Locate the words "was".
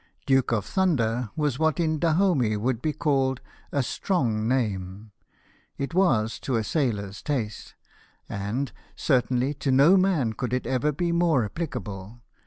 1.35-1.59, 5.93-6.39